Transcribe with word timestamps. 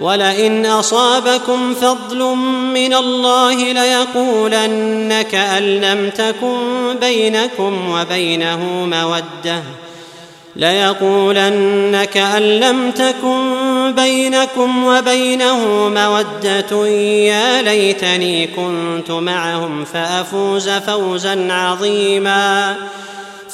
ولئن 0.00 0.66
أصابكم 0.66 1.74
فضل 1.74 2.18
من 2.74 2.94
الله 2.94 3.54
ليقولن 3.72 5.22
كأن 5.22 5.62
لم 5.62 6.10
تكن 6.10 6.94
بينكم 7.00 7.90
وبينه 7.90 8.86
مودة 8.86 9.62
ليقولن 10.56 12.04
كأن 12.04 12.42
لم 12.42 12.90
تكن 12.90 13.92
بينكم 13.96 14.84
وبينه 14.84 15.88
مودة. 15.88 16.86
يا 16.86 17.62
ليتني 17.62 18.46
كنت 18.46 19.10
معهم 19.10 19.84
فأفوز 19.84 20.68
فوزا 20.68 21.52
عظيما. 21.52 22.76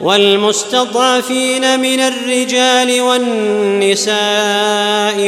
والمستضعفين 0.00 1.80
من 1.80 2.00
الرجال 2.00 3.00
والنساء 3.00 4.10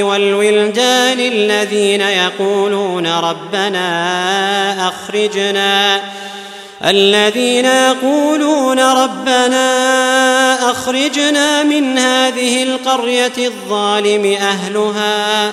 والولدان 0.02 1.20
الذين 1.20 2.00
يقولون 2.00 3.06
ربنا 3.06 4.88
أخرجنا 4.88 6.00
الذين 6.84 7.64
يقولون 7.64 8.78
ربنا 8.78 10.70
أخرجنا 10.70 11.62
من 11.62 11.98
هذه 11.98 12.62
القرية 12.62 13.32
الظالم 13.38 14.36
أهلها. 14.40 15.52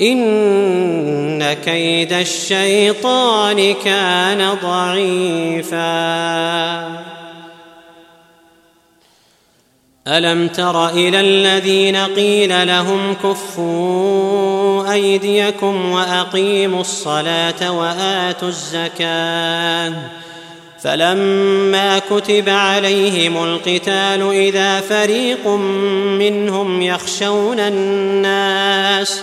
إن 0.00 1.52
كيد 1.52 2.12
الشيطان 2.12 3.74
كان 3.84 4.54
ضعيفا. 4.62 5.86
ألم 10.08 10.48
تر 10.48 10.88
إلى 10.88 11.20
الذين 11.20 11.96
قيل 11.96 12.66
لهم 12.66 13.14
كفوا 13.14 14.92
أيديكم 14.92 15.90
وأقيموا 15.90 16.80
الصلاة 16.80 17.72
وآتوا 17.72 18.48
الزكاة 18.48 19.92
فلما 20.82 21.98
كتب 21.98 22.48
عليهم 22.48 23.44
القتال 23.44 24.30
إذا 24.32 24.80
فريق 24.80 25.46
منهم 26.18 26.82
يخشون 26.82 27.60
الناس 27.60 29.22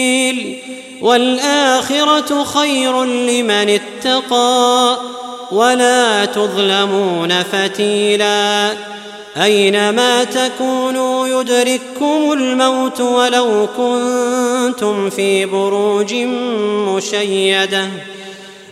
والآخرة 1.01 2.43
خير 2.43 3.03
لمن 3.03 3.79
اتقى 3.79 4.97
ولا 5.51 6.25
تظلمون 6.25 7.43
فتيلا. 7.43 8.71
أينما 9.43 10.23
تكونوا 10.23 11.27
يدرككم 11.27 12.31
الموت 12.31 13.01
ولو 13.01 13.67
كنتم 13.77 15.09
في 15.09 15.45
بروج 15.45 16.13
مشيدة. 16.87 17.87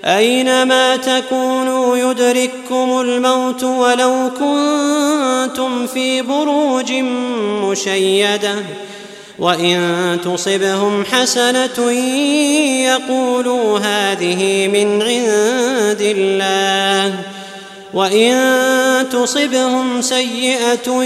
أينما 0.05 0.95
تكونوا 0.95 1.97
يدرككم 1.97 3.01
الموت 3.01 3.63
ولو 3.63 4.31
كنتم 4.39 5.87
في 5.87 6.21
بروج 6.21 6.91
مشيدة. 7.63 8.55
وان 9.39 10.17
تصبهم 10.25 11.05
حسنه 11.05 11.91
يقولوا 12.83 13.79
هذه 13.79 14.67
من 14.67 15.01
عند 15.01 16.01
الله 16.01 17.15
وان 17.93 19.09
تصبهم 19.11 20.01
سيئه 20.01 21.03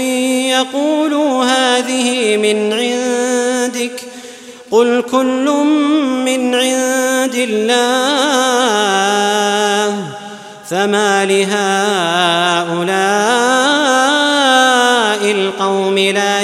يقولوا 0.48 1.44
هذه 1.44 2.36
من 2.36 2.72
عندك 2.72 4.00
قل 4.70 5.04
كل 5.10 5.50
من 6.24 6.54
عند 6.54 7.34
الله 7.34 7.94
فما 10.70 11.24
لهؤلاء 11.24 11.54
القوم 15.30 15.98
لا 15.98 16.43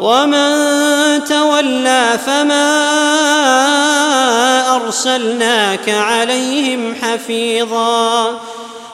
ومن 0.00 1.24
تولى 1.24 2.18
فما 2.26 2.74
أرسلناك 4.76 5.88
عليهم 5.88 6.94
حفيظا 7.02 8.40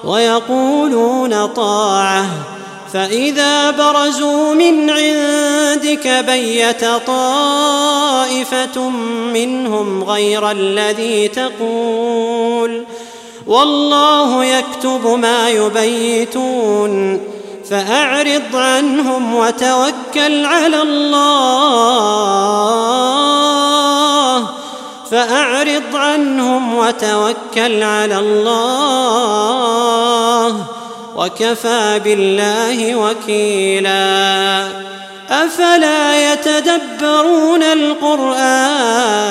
ويقولون 0.05 1.47
طاعة 1.47 2.27
فإذا 2.93 3.71
برزوا 3.71 4.55
من 4.55 4.91
عندك 4.91 6.25
بيت 6.27 6.85
طائفة 7.07 8.89
منهم 9.35 10.05
غير 10.05 10.51
الذي 10.51 11.29
تقول 11.29 12.85
والله 13.47 14.45
يكتب 14.45 15.07
ما 15.07 15.51
يبيتون 15.51 17.21
فأعرض 17.71 18.57
عنهم 18.57 19.35
وتوكل 19.35 20.47
على 20.47 20.83
الله. 20.83 21.21
فأعرض 25.11 25.95
عنهم 25.95 26.75
وتوكل 26.75 27.83
على 27.83 28.19
الله. 28.19 29.51
وكفى 31.17 32.01
بالله 32.05 32.95
وكيلا. 32.97 34.69
أفلا 35.31 36.33
يتدبرون 36.33 37.63
القرآن؟ 37.63 39.31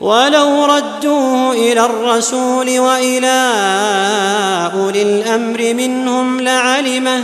ولو 0.00 0.64
ردوه 0.64 1.52
إلى 1.52 1.84
الرسول 1.84 2.78
وإلى 2.78 3.52
أولي 4.74 5.02
الأمر 5.02 5.74
منهم 5.74 6.40
لعلمه 6.40 7.22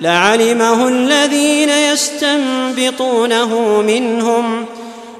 لعلمه 0.00 0.88
الذين 0.88 1.68
يستنبطونه 1.68 3.82
منهم 3.86 4.66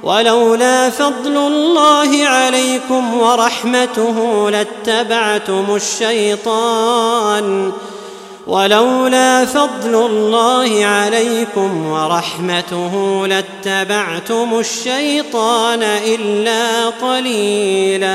ولولا 0.02 0.90
فضل 0.90 1.36
الله 1.36 2.26
عليكم 2.26 3.20
ورحمته 3.20 4.50
لاتبعتم 4.50 5.64
الشيطان 5.74 7.72
ولولا 8.48 9.44
فضل 9.44 9.94
الله 9.94 10.84
عليكم 10.84 11.86
ورحمته 11.86 13.26
لاتبعتم 13.26 14.58
الشيطان 14.58 15.82
إلا 15.82 16.88
قليلا. 16.88 18.08